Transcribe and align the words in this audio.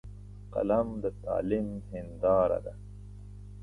قلم 0.53 0.87
د 1.03 1.05
تعلیم 1.23 1.67
هنداره 1.91 2.59
ده 2.65 2.73